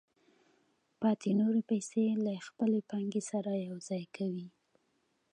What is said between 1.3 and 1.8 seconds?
نورې